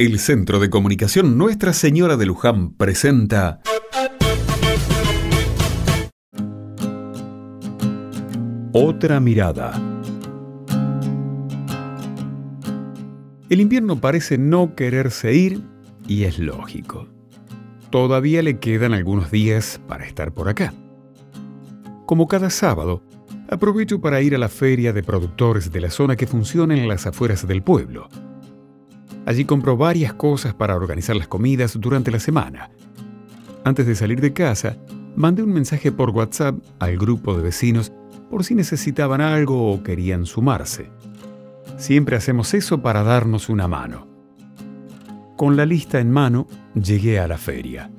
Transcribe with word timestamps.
El 0.00 0.20
Centro 0.20 0.60
de 0.60 0.70
Comunicación 0.70 1.36
Nuestra 1.36 1.72
Señora 1.72 2.16
de 2.16 2.24
Luján 2.24 2.70
presenta 2.70 3.60
Otra 8.72 9.18
mirada. 9.18 9.72
El 13.48 13.60
invierno 13.60 14.00
parece 14.00 14.38
no 14.38 14.76
quererse 14.76 15.34
ir 15.34 15.64
y 16.06 16.22
es 16.22 16.38
lógico. 16.38 17.08
Todavía 17.90 18.40
le 18.42 18.60
quedan 18.60 18.94
algunos 18.94 19.32
días 19.32 19.80
para 19.88 20.06
estar 20.06 20.32
por 20.32 20.48
acá. 20.48 20.72
Como 22.06 22.28
cada 22.28 22.50
sábado, 22.50 23.02
aprovecho 23.50 24.00
para 24.00 24.20
ir 24.20 24.36
a 24.36 24.38
la 24.38 24.48
feria 24.48 24.92
de 24.92 25.02
productores 25.02 25.72
de 25.72 25.80
la 25.80 25.90
zona 25.90 26.14
que 26.14 26.28
funciona 26.28 26.76
en 26.76 26.86
las 26.86 27.04
afueras 27.08 27.48
del 27.48 27.64
pueblo 27.64 28.08
Allí 29.26 29.44
compro 29.44 29.76
varias 29.76 30.14
cosas 30.14 30.54
para 30.54 30.76
organizar 30.76 31.16
las 31.16 31.28
comidas 31.28 31.78
durante 31.78 32.10
la 32.10 32.20
semana. 32.20 32.70
Antes 33.64 33.86
de 33.86 33.94
salir 33.94 34.20
de 34.20 34.32
casa, 34.32 34.76
mandé 35.16 35.42
un 35.42 35.52
mensaje 35.52 35.92
por 35.92 36.10
WhatsApp 36.10 36.56
al 36.78 36.96
grupo 36.96 37.34
de 37.34 37.42
vecinos 37.42 37.92
por 38.30 38.44
si 38.44 38.54
necesitaban 38.54 39.20
algo 39.20 39.72
o 39.72 39.82
querían 39.82 40.26
sumarse. 40.26 40.90
Siempre 41.76 42.16
hacemos 42.16 42.54
eso 42.54 42.82
para 42.82 43.02
darnos 43.02 43.48
una 43.48 43.68
mano. 43.68 44.06
Con 45.36 45.56
la 45.56 45.64
lista 45.64 46.00
en 46.00 46.10
mano, 46.10 46.48
llegué 46.74 47.20
a 47.20 47.28
la 47.28 47.38
feria. 47.38 47.90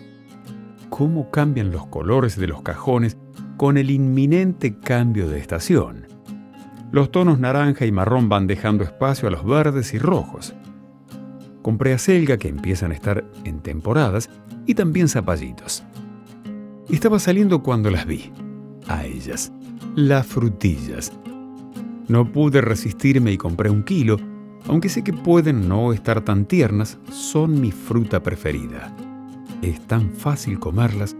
¿Cómo 0.89 1.31
cambian 1.31 1.71
los 1.71 1.87
colores 1.87 2.35
de 2.35 2.47
los 2.47 2.61
cajones 2.61 3.17
con 3.57 3.77
el 3.77 3.91
inminente 3.91 4.77
cambio 4.79 5.29
de 5.29 5.39
estación? 5.39 6.07
Los 6.91 7.11
tonos 7.11 7.39
naranja 7.39 7.85
y 7.85 7.91
marrón 7.91 8.27
van 8.27 8.47
dejando 8.47 8.83
espacio 8.83 9.27
a 9.27 9.31
los 9.31 9.45
verdes 9.45 9.93
y 9.93 9.99
rojos. 9.99 10.53
Compré 11.61 11.93
acelga 11.93 12.37
que 12.37 12.47
empiezan 12.47 12.91
a 12.91 12.95
estar 12.95 13.25
en 13.43 13.59
temporadas 13.59 14.29
y 14.65 14.75
también 14.75 15.09
zapallitos. 15.09 15.83
Estaba 16.89 17.19
saliendo 17.19 17.61
cuando 17.61 17.89
las 17.89 18.05
vi. 18.05 18.31
A 18.87 19.05
ellas. 19.05 19.51
Las 19.95 20.25
frutillas. 20.27 21.11
No 22.07 22.31
pude 22.31 22.61
resistirme 22.61 23.31
y 23.31 23.37
compré 23.37 23.69
un 23.69 23.83
kilo, 23.83 24.17
aunque 24.67 24.89
sé 24.89 25.03
que 25.03 25.13
pueden 25.13 25.67
no 25.69 25.93
estar 25.93 26.21
tan 26.21 26.45
tiernas, 26.45 26.97
son 27.11 27.61
mi 27.61 27.71
fruta 27.71 28.23
preferida. 28.23 28.95
Es 29.61 29.79
tan 29.87 30.13
fácil 30.13 30.59
comerlas, 30.59 31.15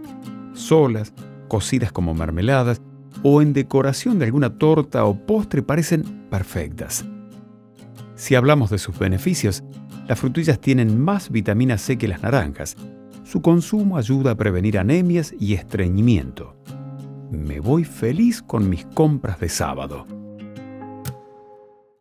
solas, 0.52 1.12
cocidas 1.48 1.92
como 1.92 2.14
mermeladas 2.14 2.80
o 3.22 3.42
en 3.42 3.52
decoración 3.52 4.18
de 4.18 4.24
alguna 4.26 4.58
torta 4.58 5.04
o 5.04 5.26
postre 5.26 5.62
parecen 5.62 6.26
perfectas. 6.30 7.04
Si 8.14 8.34
hablamos 8.34 8.70
de 8.70 8.78
sus 8.78 8.98
beneficios, 8.98 9.62
las 10.10 10.18
frutillas 10.18 10.60
tienen 10.60 11.00
más 11.00 11.30
vitamina 11.30 11.78
C 11.78 11.96
que 11.96 12.08
las 12.08 12.20
naranjas. 12.20 12.76
Su 13.22 13.42
consumo 13.42 13.96
ayuda 13.96 14.32
a 14.32 14.34
prevenir 14.34 14.76
anemias 14.76 15.32
y 15.38 15.54
estreñimiento. 15.54 16.56
Me 17.30 17.60
voy 17.60 17.84
feliz 17.84 18.42
con 18.42 18.68
mis 18.68 18.84
compras 18.86 19.38
de 19.38 19.48
sábado. 19.48 20.08